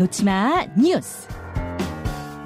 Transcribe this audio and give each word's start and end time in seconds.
놓지마 0.00 0.64
뉴스. 0.78 1.28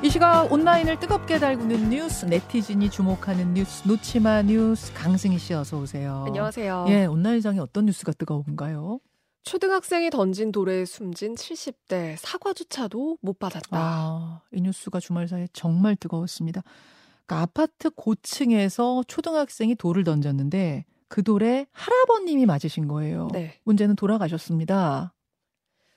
이 0.03 0.11
시각 0.11 0.51
온라인을 0.51 0.99
뜨겁게 0.99 1.39
달구는 1.39 1.89
뉴스, 1.89 2.25
네티즌이 2.25 2.91
주목하는 2.91 3.55
뉴스, 3.55 3.87
놓지마 3.87 4.43
뉴스, 4.43 4.93
강승희 4.93 5.39
씨 5.39 5.55
어서 5.55 5.79
오세요. 5.79 6.25
안녕하세요. 6.27 6.87
예, 6.89 7.05
온라인상에 7.05 7.61
어떤 7.61 7.87
뉴스가 7.87 8.11
뜨거운가요? 8.15 8.99
초등학생이 9.45 10.11
던진 10.11 10.51
돌에 10.51 10.85
숨진 10.85 11.37
70대 11.37 12.17
사과조차도 12.19 13.19
못 13.21 13.39
받았다. 13.39 13.69
아, 13.71 14.41
이 14.51 14.61
뉴스가 14.61 14.99
주말 14.99 15.29
사이에 15.29 15.47
정말 15.53 15.95
뜨거웠습니다. 15.95 16.65
그러니까 17.25 17.43
아파트 17.43 17.91
고층에서 17.91 19.05
초등학생이 19.07 19.77
돌을 19.77 20.03
던졌는데 20.03 20.87
그 21.07 21.23
돌에 21.23 21.67
할아버님이 21.71 22.47
맞으신 22.47 22.89
거예요. 22.89 23.29
네. 23.33 23.55
문제는 23.63 23.95
돌아가셨습니다. 23.95 25.14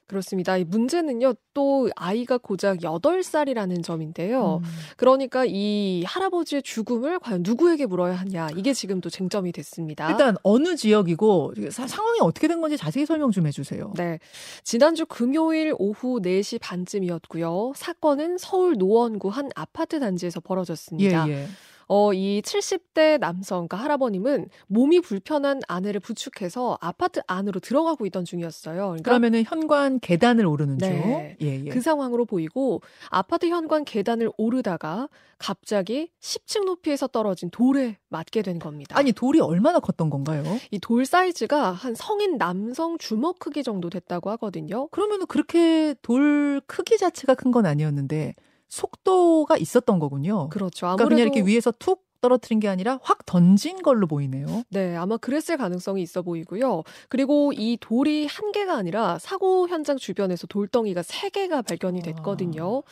그렇습니다. 0.08 0.56
이 0.58 0.64
문제는요, 0.64 1.34
또 1.54 1.90
아이가 1.98 2.38
고작 2.38 2.78
8살이라는 2.80 3.84
점인데요. 3.84 4.62
음. 4.64 4.70
그러니까 4.96 5.44
이 5.46 6.04
할아버지의 6.08 6.64
죽음을 6.64 7.20
과연 7.20 7.42
누구에게 7.44 7.86
물어야 7.86 8.16
하냐. 8.16 8.48
이게 8.56 8.74
지금 8.74 9.02
또 9.02 9.10
쟁점이 9.10 9.52
됐습니다. 9.52 10.10
일단 10.10 10.38
어느 10.44 10.76
지역이고 10.78 11.56
사- 11.72 11.88
상황이 11.88 12.20
어떻게 12.22 12.48
된 12.48 12.62
건지 12.62 12.78
자세히 12.78 13.06
설명 13.06 13.32
좀 13.32 13.48
해주세요. 13.48 13.94
네. 13.98 14.20
지난주 14.64 15.06
금요일 15.06 15.74
오후 15.78 16.22
4시 16.22 16.60
반쯤이었고요. 16.62 17.74
사건은 17.76 18.38
서울 18.38 18.76
노원구 18.78 19.30
한 19.30 19.50
아파트 19.56 20.00
단지에서 20.00 20.40
벌어졌습니다. 20.40 21.28
예, 21.28 21.32
예. 21.34 21.48
어, 21.90 22.14
이 22.14 22.42
70대 22.44 23.18
남성, 23.20 23.68
그러니까 23.68 23.78
할아버님은 23.78 24.50
몸이 24.68 25.00
불편한 25.02 25.62
아내를 25.68 26.00
부축해서 26.02 26.78
아파트 26.82 27.22
안으로 27.28 27.60
들어가고 27.62 28.06
있던 28.08 28.26
중이었어요. 28.26 28.76
그러니까 28.76 29.04
그러면은 29.10 29.44
현관 29.46 30.00
계단을 30.00 30.46
오르는 30.46 30.78
네. 30.80 30.90
중. 31.02 31.48
예, 31.48 31.66
예. 31.66 31.70
그 31.70 31.80
상황으로 31.82 32.26
보이고 32.26 32.82
아파트 33.10 33.46
현관 33.48 33.86
계단을 33.86 34.30
오르다가 34.38 35.08
갑자기 35.38 36.10
10층 36.20 36.66
높이에서 36.66 37.08
떨어진 37.08 37.50
돌에 37.52 37.98
맞게 38.10 38.42
된 38.42 38.60
겁니다. 38.60 38.98
아니 38.98 39.12
돌이 39.14 39.40
얼마나 39.40 39.80
컸던 39.80 40.10
건가요? 40.10 40.44
이 40.72 40.80
돌 40.80 41.06
사이즈가 41.06 41.72
한 41.72 41.96
성인 41.96 42.38
남성 42.38 42.98
주먹 42.98 43.40
크기 43.40 43.64
정도 43.64 43.90
됐다고 43.90 44.30
하거든요. 44.32 44.88
그러면은 44.90 45.26
그렇게 45.28 45.96
돌 46.02 46.62
크기 46.68 46.98
자체가 46.98 47.36
큰 47.36 47.48
건 47.52 47.66
아니었는데 47.66 48.36
속도가 48.70 49.58
있었던 49.58 50.00
거군요. 50.00 50.50
그렇죠. 50.50 50.88
그러니까 50.88 51.04
아무래도 51.04 51.10
그냥 51.16 51.28
이렇게 51.34 51.42
위에서 51.42 51.72
툭 51.78 52.08
떨어뜨린 52.22 52.60
게 52.60 52.68
아니라 52.68 53.00
확 53.04 53.26
던진 53.26 53.82
걸로 53.82 54.08
보이네요. 54.08 54.64
네, 54.70 54.96
아마 54.96 55.18
그랬을 55.18 55.58
가능성이 55.58 56.02
있어 56.02 56.22
보이고요. 56.22 56.84
그리고 57.10 57.54
이 57.56 57.78
돌이 57.80 58.26
한 58.26 58.52
개가 58.52 58.76
아니라 58.76 59.20
사고 59.20 59.68
현장 59.68 59.98
주변에서 59.98 60.48
돌덩이가 60.48 61.04
세 61.04 61.30
개가 61.30 61.62
발견이 61.62 62.02
됐거든요. 62.02 62.84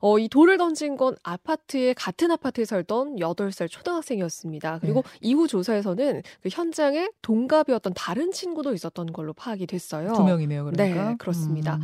어, 0.00 0.18
이 0.18 0.28
돌을 0.28 0.58
던진 0.58 0.96
건 0.96 1.16
아파트에 1.22 1.94
같은 1.94 2.30
아파트에 2.30 2.64
살던 2.64 3.16
8살 3.16 3.70
초등학생이었습니다. 3.70 4.78
그리고 4.80 5.04
이후 5.20 5.46
조사에서는 5.46 6.22
그 6.42 6.48
현장에 6.50 7.08
동갑이었던 7.22 7.92
다른 7.94 8.32
친구도 8.32 8.74
있었던 8.74 9.12
걸로 9.12 9.32
파악이 9.32 9.66
됐어요. 9.66 10.12
두 10.14 10.24
명이네요. 10.24 10.64
그러니까. 10.64 11.10
네, 11.10 11.16
그렇습니다. 11.18 11.76
음. 11.76 11.82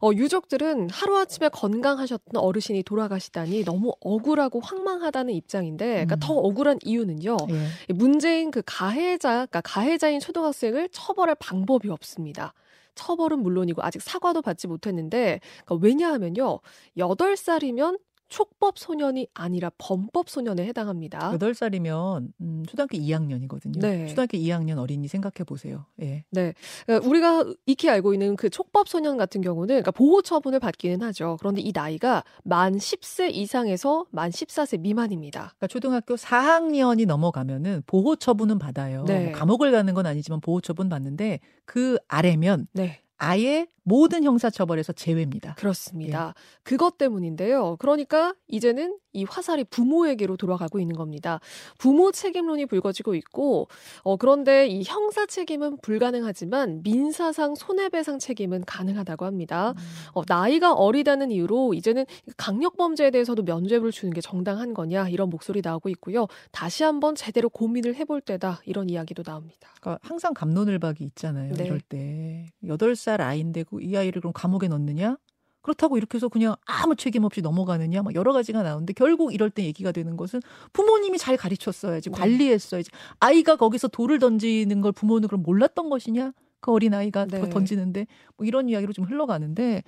어, 0.00 0.10
유족들은 0.12 0.90
하루아침에 0.90 1.48
건강하셨던 1.48 2.36
어르신이 2.36 2.82
돌아가시다니 2.82 3.64
너무 3.64 3.92
억울하고 4.00 4.60
황망하다는 4.60 5.34
입장인데, 5.34 5.86
그러니까 6.06 6.16
음. 6.16 6.20
더 6.20 6.34
억울한 6.34 6.78
이유는요. 6.84 7.36
예. 7.50 7.92
문제인 7.92 8.50
그 8.50 8.62
가해자, 8.64 9.30
그러니까 9.46 9.60
가해자인 9.62 10.20
초등학생을 10.20 10.88
처벌할 10.92 11.36
방법이 11.38 11.88
없습니다. 11.90 12.54
처벌은 12.94 13.40
물론이고 13.40 13.80
아직 13.82 14.02
사과도 14.02 14.42
받지 14.42 14.66
못했는데 14.66 15.40
그러니까 15.64 15.86
왜냐하면요. 15.86 16.58
8살이면 16.96 17.98
촉법 18.28 18.78
소년이 18.78 19.28
아니라 19.34 19.70
범법 19.78 20.28
소년에 20.28 20.64
해당합니다. 20.66 21.32
8살이면 21.38 22.28
음, 22.40 22.62
초등학교 22.68 22.98
2학년이거든요. 22.98 23.80
네. 23.80 24.06
초등학교 24.06 24.36
2학년 24.36 24.78
어린이 24.78 25.08
생각해 25.08 25.44
보세요. 25.46 25.86
예. 26.00 26.24
네. 26.30 26.54
그러니까 26.86 27.08
우리가 27.08 27.44
익히 27.66 27.88
알고 27.88 28.12
있는 28.12 28.36
그 28.36 28.50
촉법 28.50 28.88
소년 28.88 29.16
같은 29.16 29.40
경우는 29.40 29.68
그러니까 29.68 29.90
보호 29.90 30.22
처분을 30.22 30.60
받기는 30.60 31.02
하죠. 31.02 31.36
그런데 31.40 31.60
이 31.60 31.72
나이가 31.74 32.22
만 32.44 32.76
10세 32.76 33.32
이상에서 33.32 34.06
만 34.10 34.30
14세 34.30 34.80
미만입니다. 34.80 35.40
그러니까 35.40 35.66
초등학교 35.66 36.14
4학년이 36.16 37.06
넘어가면은 37.06 37.82
보호 37.86 38.16
처분은 38.16 38.58
받아요. 38.58 39.04
네. 39.04 39.24
뭐 39.26 39.32
감옥을 39.32 39.72
가는 39.72 39.92
건 39.94 40.06
아니지만 40.06 40.40
보호 40.40 40.60
처분 40.60 40.88
받는데 40.88 41.40
그 41.64 41.98
아래면 42.08 42.66
네. 42.72 43.00
아예 43.18 43.66
모든 43.88 44.22
형사 44.22 44.50
처벌에서 44.50 44.92
제외입니다. 44.92 45.54
그렇습니다. 45.54 46.34
그것 46.62 46.98
때문인데요. 46.98 47.76
그러니까 47.78 48.34
이제는 48.46 48.98
이 49.14 49.24
화살이 49.24 49.64
부모에게로 49.64 50.36
돌아가고 50.36 50.78
있는 50.78 50.94
겁니다. 50.94 51.40
부모 51.78 52.12
책임론이 52.12 52.66
불거지고 52.66 53.14
있고, 53.14 53.66
어, 54.02 54.16
그런데 54.16 54.66
이 54.66 54.82
형사 54.84 55.24
책임은 55.24 55.78
불가능하지만 55.80 56.82
민사상 56.82 57.54
손해배상 57.54 58.18
책임은 58.18 58.64
가능하다고 58.66 59.24
합니다. 59.24 59.72
어, 60.12 60.22
나이가 60.28 60.74
어리다는 60.74 61.30
이유로 61.30 61.72
이제는 61.72 62.04
강력범죄에 62.36 63.10
대해서도 63.10 63.42
면죄부를 63.42 63.90
주는 63.90 64.12
게 64.12 64.20
정당한 64.20 64.74
거냐 64.74 65.08
이런 65.08 65.30
목소리 65.30 65.62
나오고 65.64 65.88
있고요. 65.88 66.26
다시 66.52 66.84
한번 66.84 67.14
제대로 67.14 67.48
고민을 67.48 67.94
해볼 67.94 68.20
때다 68.20 68.60
이런 68.66 68.90
이야기도 68.90 69.22
나옵니다. 69.22 69.70
그러니까 69.80 69.98
항상 70.06 70.34
감론을 70.34 70.78
박이 70.78 71.02
있잖아요. 71.04 71.54
네. 71.54 71.64
이럴 71.64 71.80
때 71.80 72.46
8살 72.62 73.07
아이인데 73.16 73.64
그이 73.64 73.96
아이를 73.96 74.20
그럼 74.20 74.32
감옥에 74.32 74.68
넣느냐? 74.68 75.16
그렇다고 75.62 75.98
이렇게 75.98 76.16
해서 76.16 76.28
그냥 76.28 76.54
아무 76.64 76.96
책임 76.96 77.24
없이 77.24 77.42
넘어가느냐? 77.42 78.02
막 78.02 78.14
여러 78.14 78.32
가지가 78.32 78.62
나오는데 78.62 78.92
결국 78.94 79.34
이럴 79.34 79.50
때 79.50 79.64
얘기가 79.64 79.92
되는 79.92 80.16
것은 80.16 80.40
부모님이 80.72 81.18
잘 81.18 81.36
가르쳤어야지, 81.36 82.10
네. 82.10 82.18
관리했어야지. 82.18 82.90
아이가 83.20 83.56
거기서 83.56 83.88
돌을 83.88 84.18
던지는 84.18 84.80
걸 84.80 84.92
부모는 84.92 85.28
그럼 85.28 85.42
몰랐던 85.42 85.90
것이냐? 85.90 86.32
그 86.60 86.72
어린 86.72 86.94
아이가 86.94 87.26
네. 87.26 87.48
던지는데 87.50 88.06
뭐 88.36 88.46
이런 88.46 88.68
이야기로 88.68 88.92
좀 88.92 89.04
흘러가는데 89.04 89.82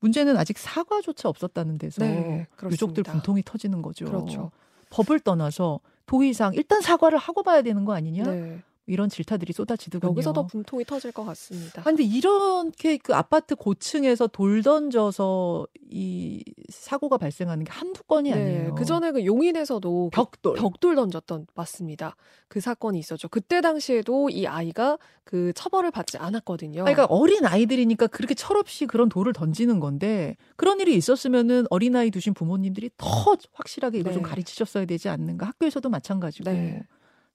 문제는 0.00 0.36
아직 0.36 0.58
사과조차 0.58 1.28
없었다는 1.28 1.78
데서 1.78 2.02
네. 2.04 2.46
유족들 2.70 3.04
분통이 3.04 3.42
터지는 3.44 3.82
거죠. 3.82 4.06
그렇죠. 4.06 4.50
법을 4.90 5.20
떠나서 5.20 5.80
도 6.06 6.24
이상 6.24 6.52
일단 6.54 6.80
사과를 6.80 7.18
하고 7.18 7.42
봐야 7.42 7.62
되는 7.62 7.84
거 7.84 7.92
아니냐? 7.92 8.24
네. 8.24 8.62
이런 8.86 9.08
질타들이 9.08 9.52
쏟아지더군요. 9.52 10.10
여기서 10.10 10.32
더 10.32 10.46
분통이 10.46 10.84
터질 10.84 11.12
것 11.12 11.24
같습니다. 11.24 11.80
아, 11.80 11.84
근데 11.84 12.02
이렇게 12.02 12.96
그 12.96 13.14
아파트 13.14 13.54
고층에서 13.54 14.26
돌 14.26 14.62
던져서 14.62 15.66
이 15.90 16.42
사고가 16.70 17.16
발생하는 17.18 17.64
게 17.64 17.70
한두 17.70 18.02
건이 18.02 18.32
아니에요. 18.32 18.74
그 18.74 18.84
전에 18.84 19.12
그 19.12 19.24
용인에서도 19.24 20.10
그 20.12 20.16
벽돌. 20.16 20.56
벽돌 20.56 20.94
던졌던 20.96 21.46
맞습니다. 21.54 22.16
그 22.48 22.60
사건이 22.60 22.98
있었죠. 22.98 23.28
그때 23.28 23.60
당시에도 23.60 24.28
이 24.28 24.46
아이가 24.46 24.98
그 25.24 25.52
처벌을 25.54 25.90
받지 25.92 26.18
않았거든요. 26.18 26.80
그러니까 26.82 27.04
어린 27.04 27.44
아이들이니까 27.44 28.08
그렇게 28.08 28.34
철없이 28.34 28.86
그런 28.86 29.08
돌을 29.08 29.32
던지는 29.32 29.78
건데 29.78 30.36
그런 30.56 30.80
일이 30.80 30.96
있었으면은 30.96 31.66
어린 31.70 31.94
아이 31.94 32.10
두신 32.10 32.34
부모님들이 32.34 32.90
더 32.96 33.36
확실하게 33.52 34.02
좀 34.02 34.14
네. 34.14 34.22
가르치셨어야 34.22 34.84
되지 34.86 35.08
않는가. 35.08 35.46
학교에서도 35.46 35.88
마찬가지고. 35.88 36.50
네. 36.50 36.82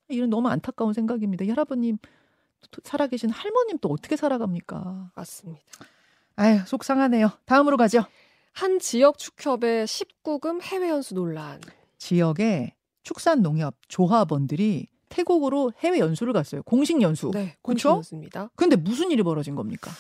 이런 0.08 0.30
너무 0.30 0.48
안타까운 0.50 0.94
생각입니다. 0.94 1.46
이 1.46 1.50
할아버님 1.50 1.98
또 2.72 2.82
살아계신 2.84 3.30
할머님 3.30 3.78
또 3.80 3.90
어떻게 3.90 4.16
살아갑니까? 4.16 5.12
맞습니다. 5.16 5.64
아유 6.36 6.60
속상하네요. 6.66 7.32
다음으로 7.46 7.78
가죠. 7.78 8.06
한 8.54 8.80
지역 8.80 9.18
축협의 9.18 9.86
19금 9.86 10.62
해외 10.62 10.90
연수 10.90 11.14
논란. 11.14 11.60
지역의 11.98 12.74
축산 13.04 13.42
농협 13.42 13.76
조합원들이 13.88 14.88
태국으로 15.10 15.72
해외 15.80 16.00
연수를 16.00 16.34
갔어요. 16.34 16.64
공식 16.64 17.02
연수. 17.02 17.32
네, 17.32 17.56
그쵸? 17.62 17.90
공식이었습니다. 17.94 18.50
근데 18.56 18.76
무슨 18.76 19.12
일이 19.12 19.24
벌어진 19.24 19.56
겁니까? 19.56 19.92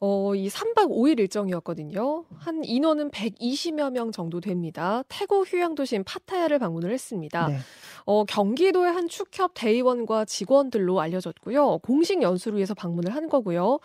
어, 0.00 0.34
이 0.34 0.48
3박 0.48 0.90
5일 0.90 1.18
일정이었거든요. 1.20 2.24
한 2.36 2.64
인원은 2.64 3.10
120여 3.10 3.90
명 3.90 4.12
정도 4.12 4.40
됩니다. 4.40 5.02
태국 5.08 5.46
휴양 5.46 5.74
도시인 5.74 6.04
파타야를 6.04 6.58
방문을 6.58 6.90
했습니다. 6.92 7.48
네. 7.48 7.58
어, 8.04 8.24
경기도의 8.24 8.92
한 8.92 9.08
축협 9.08 9.52
대의원과 9.54 10.26
직원들로 10.26 11.00
알려졌고요. 11.00 11.78
공식 11.78 12.20
연수를 12.20 12.58
위해서 12.58 12.74
방문을 12.74 13.14
한 13.14 13.28
거고요. 13.28 13.78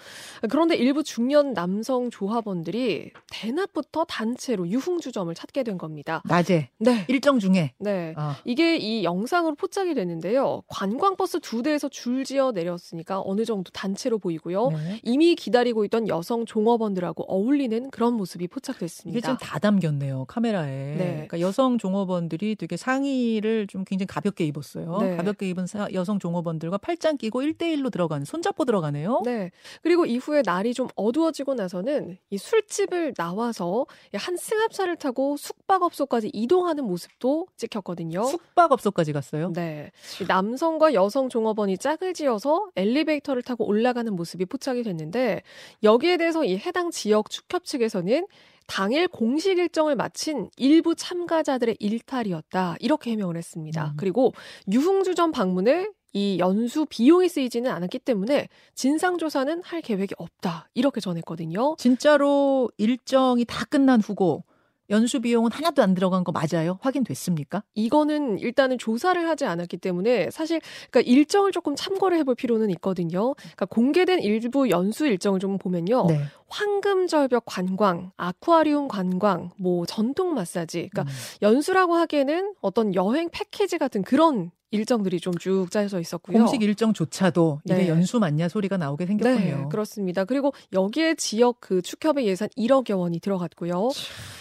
그런데 0.49 0.75
일부 0.75 1.03
중년 1.03 1.53
남성 1.53 2.09
조합원들이 2.09 3.11
대낮부터 3.31 4.05
단체로 4.05 4.67
유흥주점을 4.67 5.33
찾게 5.33 5.63
된 5.63 5.77
겁니다. 5.77 6.21
낮에 6.25 6.69
네. 6.79 7.05
일정 7.07 7.39
중에 7.39 7.73
네. 7.79 8.13
아, 8.17 8.37
이게 8.43 8.75
이 8.75 9.03
영상으로 9.03 9.55
포착이 9.55 9.93
됐는데요. 9.93 10.63
관광버스 10.67 11.39
두 11.39 11.63
대에서 11.63 11.87
줄지어 11.87 12.51
내렸으니까 12.51 13.21
어느 13.23 13.45
정도 13.45 13.71
단체로 13.71 14.17
보이고요. 14.17 14.69
네. 14.69 14.99
이미 15.03 15.35
기다리고 15.35 15.85
있던 15.85 15.98
여성 16.07 16.45
종업원들하고 16.45 17.23
어울리는 17.27 17.89
그런 17.91 18.13
모습이 18.13 18.47
포착됐습니다. 18.47 19.17
이게 19.17 19.25
좀 19.25 19.37
다 19.39 19.59
담겼네요 19.59 20.25
카메라에. 20.27 20.95
네. 20.95 21.11
그러니까 21.27 21.39
여성 21.39 21.77
종업원들이 21.77 22.55
되게 22.55 22.77
상의를 22.77 23.67
좀 23.67 23.83
굉장히 23.83 24.07
가볍게 24.07 24.45
입었어요. 24.45 24.97
네. 25.01 25.15
가볍게 25.17 25.49
입은 25.49 25.67
사- 25.67 25.87
여성 25.93 26.19
종업원들과 26.19 26.77
팔짱 26.77 27.17
끼고 27.17 27.41
1대1로 27.41 27.91
들어가는 27.91 28.25
손잡고 28.25 28.65
들어가네요. 28.65 29.21
네. 29.25 29.51
그리고 29.81 30.05
이후에 30.05 30.41
날이 30.45 30.73
좀 30.73 30.87
어두워지고 30.95 31.55
나서는 31.55 32.17
이 32.29 32.37
술집을 32.37 33.13
나와서 33.15 33.85
한 34.13 34.37
승합차를 34.37 34.95
타고 34.97 35.35
숙박업소까지 35.37 36.29
이동하는 36.33 36.83
모습도 36.85 37.47
찍혔거든요. 37.57 38.23
숙박업소까지 38.23 39.13
갔어요. 39.13 39.51
네. 39.53 39.91
이 40.21 40.25
남성과 40.27 40.93
여성 40.93 41.29
종업원이 41.29 41.77
짝을 41.77 42.13
지어서 42.13 42.67
엘리베이터를 42.75 43.41
타고 43.41 43.65
올라가는 43.65 44.13
모습이 44.15 44.45
포착이 44.45 44.83
됐는데 44.83 45.41
여기에 45.89 46.17
대해서 46.17 46.45
이 46.45 46.55
해당 46.55 46.91
지역 46.91 47.31
축협 47.31 47.65
측에서는 47.65 48.27
당일 48.67 49.07
공식 49.07 49.57
일정을 49.57 49.95
마친 49.95 50.51
일부 50.55 50.93
참가자들의 50.93 51.77
일탈이었다. 51.79 52.75
이렇게 52.79 53.11
해명을 53.11 53.35
했습니다. 53.35 53.87
음. 53.87 53.93
그리고 53.97 54.31
유흥주 54.71 55.15
점 55.15 55.31
방문을 55.31 55.91
이 56.13 56.37
연수 56.39 56.85
비용이 56.87 57.27
쓰이지는 57.27 57.71
않았기 57.71 57.99
때문에 57.99 58.49
진상조사는 58.75 59.63
할 59.63 59.81
계획이 59.81 60.13
없다. 60.19 60.69
이렇게 60.75 61.01
전했거든요. 61.01 61.75
진짜로 61.79 62.69
일정이 62.77 63.43
다 63.45 63.65
끝난 63.65 63.99
후고 63.99 64.43
연수 64.89 65.21
비용은 65.21 65.51
하나도 65.51 65.81
안 65.81 65.93
들어간 65.93 66.23
거 66.23 66.31
맞아요? 66.31 66.79
확인됐습니까? 66.81 67.63
이거는 67.75 68.39
일단은 68.39 68.77
조사를 68.77 69.27
하지 69.27 69.45
않았기 69.45 69.77
때문에 69.77 70.29
사실 70.31 70.59
그러니까 70.89 71.11
일정을 71.11 71.51
조금 71.51 71.75
참고를 71.75 72.17
해볼 72.19 72.35
필요는 72.35 72.69
있거든요. 72.71 73.33
그러니까 73.35 73.65
공개된 73.65 74.19
일부 74.19 74.69
연수 74.69 75.05
일정을 75.05 75.39
좀 75.39 75.57
보면요. 75.57 76.05
네. 76.07 76.19
황금절벽 76.47 77.43
관광, 77.45 78.11
아쿠아리움 78.17 78.87
관광, 78.87 79.51
뭐 79.57 79.85
전통 79.85 80.33
마사지, 80.33 80.89
그러니까 80.91 81.03
음. 81.03 81.07
연수라고 81.41 81.95
하기에는 81.95 82.55
어떤 82.61 82.95
여행 82.95 83.29
패키지 83.31 83.77
같은 83.77 84.01
그런 84.01 84.51
일정들이 84.71 85.19
좀 85.19 85.33
쭉 85.39 85.71
짜여져 85.71 85.99
있었고요. 85.99 86.37
공식 86.37 86.61
일정조차도 86.61 87.61
이게 87.65 87.75
네. 87.75 87.87
연수 87.87 88.19
맞냐 88.19 88.49
소리가 88.49 88.77
나오게 88.77 89.05
생겼군요. 89.05 89.37
네, 89.39 89.65
그렇습니다. 89.69 90.25
그리고 90.25 90.53
여기에 90.73 91.15
지역 91.15 91.59
그 91.59 91.81
축협의 91.81 92.27
예산 92.27 92.49
1억여 92.57 92.97
원이 92.99 93.19
들어갔고요. 93.19 93.89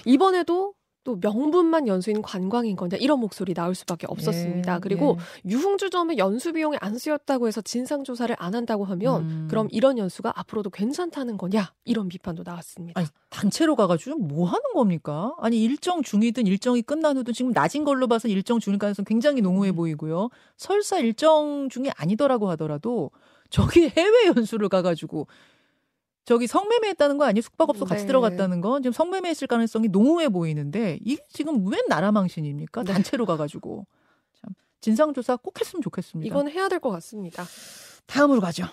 이번에도 0.04 0.75
또 1.08 1.16
명분만 1.22 1.88
연수인 1.88 2.20
관광인 2.20 2.76
거냐 2.76 2.99
이런 3.00 3.19
목소리 3.19 3.55
나올 3.55 3.75
수밖에 3.75 4.06
없었습니다. 4.10 4.75
예, 4.75 4.78
그리고 4.82 5.16
예. 5.46 5.50
유흥주점의 5.50 6.19
연수 6.19 6.52
비용이 6.52 6.76
안 6.82 6.99
쓰였다고 6.99 7.49
해서 7.49 7.62
진상 7.62 8.05
조사를 8.05 8.37
안 8.38 8.55
한다고 8.55 8.84
하면 8.84 9.22
음. 9.22 9.46
그럼 9.49 9.69
이런 9.70 9.96
연수가 9.96 10.34
앞으로도 10.37 10.69
괜찮다는 10.69 11.38
거냐 11.38 11.72
이런 11.87 12.08
비판도 12.08 12.43
나왔습니다. 12.44 13.00
아니 13.00 13.08
단체로 13.31 13.75
가가지고 13.75 14.19
뭐 14.19 14.46
하는 14.46 14.60
겁니까? 14.75 15.34
아니 15.40 15.64
일정 15.64 16.02
중이든 16.02 16.46
일정이 16.46 16.82
끝난 16.82 17.16
후든 17.16 17.32
지금 17.32 17.52
낮은 17.52 17.84
걸로 17.84 18.06
봐서 18.06 18.28
일정 18.28 18.60
중일 18.60 18.78
가능성 18.78 19.06
굉장히 19.06 19.40
농후해 19.40 19.70
음. 19.70 19.76
보이고요. 19.76 20.28
설사 20.58 20.99
일정 20.99 21.70
중이 21.70 21.90
아니더라고 21.96 22.50
하더라도 22.50 23.12
저기 23.49 23.88
해외 23.88 24.26
연수를 24.26 24.69
가가지고 24.69 25.26
저기 26.28 26.46
성매매했다는 26.46 27.16
거 27.16 27.25
아니에요? 27.25 27.40
숙박업소 27.40 27.86
같이 27.86 28.02
네. 28.02 28.06
들어갔다는 28.08 28.60
건 28.60 28.82
지금 28.82 28.92
성매매했을 28.92 29.46
가능성이 29.48 29.88
농후해 29.88 30.28
보이는데 30.28 30.98
이게 31.02 31.25
지금 31.30 31.66
웬 31.66 31.80
나라 31.88 32.12
망신입니까? 32.12 32.82
네. 32.84 32.92
단체로 32.92 33.25
가가지고 33.25 33.86
참 34.42 34.52
진상 34.82 35.14
조사 35.14 35.36
꼭 35.36 35.58
했으면 35.58 35.80
좋겠습니다. 35.80 36.28
이건 36.30 36.50
해야 36.50 36.69
될 36.69 36.80
것 36.80 36.90
같습니다. 36.90 37.44
다음으로 38.04 38.42
가죠. 38.42 38.66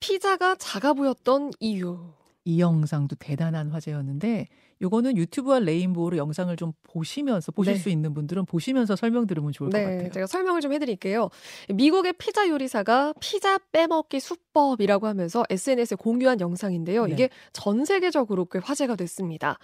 피자가 0.00 0.56
작아 0.56 0.92
보였던 0.92 1.52
이유. 1.60 1.98
이 2.44 2.60
영상도 2.60 3.16
대단한 3.16 3.70
화제였는데 3.70 4.48
요거는 4.80 5.16
유튜브와 5.16 5.58
레인보우로 5.60 6.16
영상을 6.16 6.54
좀 6.56 6.72
보시면서 6.84 7.52
보실 7.52 7.74
네. 7.74 7.78
수 7.78 7.88
있는 7.88 8.14
분들은 8.14 8.44
보시면서 8.46 8.96
설명 8.96 9.26
들으면 9.26 9.52
좋을 9.52 9.70
것 9.70 9.78
네, 9.78 9.84
같아요. 9.84 10.10
제가 10.10 10.26
설명을 10.26 10.60
좀 10.60 10.72
해드릴게요. 10.72 11.30
미국의 11.68 12.14
피자 12.14 12.48
요리사가 12.48 13.14
피자 13.20 13.58
빼먹기 13.72 14.20
수법이라고 14.20 15.06
하면서 15.06 15.44
SNS에 15.50 15.96
공유한 15.96 16.40
영상인데요. 16.40 17.06
네. 17.06 17.12
이게 17.12 17.28
전 17.52 17.84
세계적으로 17.84 18.44
꽤 18.46 18.58
화제가 18.58 18.96
됐습니다. 18.96 19.58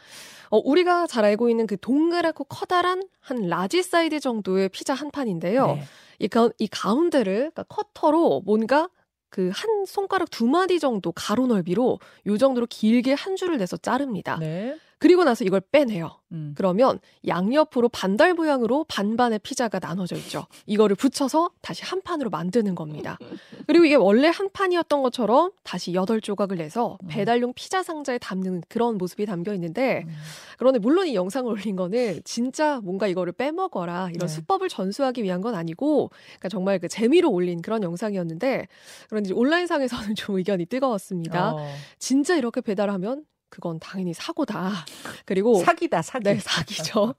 어, 0.51 0.59
우리가 0.59 1.07
잘 1.07 1.25
알고 1.25 1.49
있는 1.49 1.67
그 1.67 1.77
동그랗고 1.79 2.45
커다란 2.45 3.03
한 3.21 3.49
라지 3.49 3.83
사이즈 3.83 4.21
정도의 4.21 4.69
피자 4.71 4.95
한 4.95 5.11
판인데요. 5.11 5.67
네. 5.67 5.83
이, 6.19 6.29
가, 6.29 6.51
이 6.59 6.67
가운데를 6.67 7.51
그러니까 7.53 7.63
커터로 7.65 8.43
뭔가 8.45 8.89
그한 9.35 9.85
손가락 9.85 10.31
두 10.31 10.47
마디 10.47 10.79
정도 10.79 11.11
가로 11.11 11.49
넓이로 11.49 11.99
요 12.27 12.39
정도로 12.39 12.69
길게 12.71 13.15
한 13.15 13.35
줄을 13.35 13.59
내서 13.59 13.77
자릅니다. 13.77 14.37
네. 14.39 14.77
그리고 15.05 15.23
나서 15.23 15.45
이걸 15.45 15.61
빼내요. 15.61 16.19
음. 16.33 16.55
그러면 16.57 16.99
양옆으로 17.27 17.91
반달 17.91 18.33
모양으로 18.33 18.87
반반의 18.89 19.39
피자가 19.41 19.79
나눠져 19.79 20.17
있죠. 20.17 20.47
이거를 20.65 20.97
붙여서 20.97 21.51
다시 21.61 21.85
한 21.85 22.01
판으로 22.01 22.31
만드는 22.31 22.75
겁니다. 22.75 23.19
그리고 23.67 23.85
이게 23.85 23.97
원래 23.97 24.29
한 24.29 24.49
판이었던 24.51 25.03
것처럼 25.03 25.51
다시 25.63 25.93
여덟 25.93 26.23
조각을 26.23 26.57
내서 26.57 26.97
음. 27.03 27.09
배달용 27.11 27.53
피자 27.53 27.83
상자에 27.83 28.17
담는 28.17 28.63
그런 28.71 28.97
모습이 28.97 29.27
담겨 29.27 29.53
있는데 29.53 30.05
음. 30.07 30.15
그런데 30.57 30.79
물론 30.79 31.07
이 31.07 31.15
영상을 31.15 31.53
올린 31.53 31.77
거는 31.77 32.23
진짜 32.25 32.81
뭔가 32.83 33.07
이거를 33.07 33.35
빼먹어라 33.35 34.09
이런 34.15 34.27
네. 34.27 34.29
수법을 34.29 34.71
전수하기 34.71 35.23
위한 35.23 35.43
건 35.43 35.55
아니고 35.55 36.13
그러니까 36.29 36.49
정말 36.49 36.79
그 36.79 36.89
재미로 36.89 37.31
올린 37.31 37.61
그런 37.61 37.83
영상이었는데 37.83 38.69
그런데 39.11 39.29
이제 39.29 39.35
온라인상에서는 39.35 40.15
좀 40.17 40.39
의견이 40.39 40.65
뜨거웠습니다. 40.65 41.57
어. 41.57 41.69
진짜 41.99 42.37
이렇게 42.37 42.63
배달하면 42.63 43.27
그건 43.55 43.79
당연히 43.79 44.13
사고다. 44.13 44.73
그리고 45.25 45.63
사기다 45.63 46.03
사기. 46.03 46.25
네, 46.25 46.39
사기죠. 46.41 47.15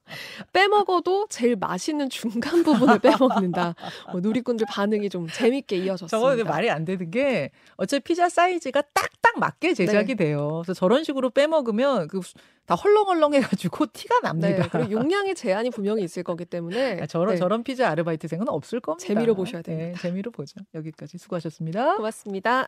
빼먹어도 0.52 1.28
제일 1.30 1.56
맛있는 1.56 2.10
중간 2.10 2.62
부분을 2.64 3.00
빼먹는다. 3.00 3.76
뭐 4.12 4.20
누리꾼들 4.20 4.68
반응이 4.70 5.10
좀 5.10 5.28
재밌게 5.28 5.78
이어졌습니다. 5.78 6.18
저거 6.18 6.44
말이 6.44 6.70
안 6.70 6.84
되는 6.84 7.10
게 7.10 7.52
어차피 7.78 8.04
피자 8.04 8.28
사이즈가 8.28 8.82
딱딱 8.82 9.40
맞게 9.40 9.74
제작이 9.74 10.16
돼요. 10.16 10.62
그래서 10.64 10.74
저런 10.74 11.04
식으로 11.04 11.30
빼먹으면 11.30 12.08
그 12.10 12.20
다 12.66 12.74
헐렁헐렁해가지고 12.76 13.88
티가 13.94 14.22
납니다. 14.22 14.64
네, 14.64 14.70
그리고 14.72 14.92
용량의 14.92 15.36
제한이 15.36 15.70
분명히 15.70 16.04
있을 16.04 16.24
거기 16.24 16.46
때문에 16.46 17.00
아, 17.02 17.06
저런 17.06 17.36
네, 17.36 17.38
저런 17.38 17.64
피자 17.64 17.90
아르바이트생은 17.90 18.50
없을 18.50 18.80
겁니다. 18.80 19.06
재미로 19.06 19.36
보셔야 19.36 19.62
네, 19.62 19.76
됩니다. 19.76 20.02
재미로 20.02 20.32
보죠. 20.32 20.60
여기까지 20.74 21.18
수고하셨습니다. 21.18 21.98
고맙습니다. 21.98 22.68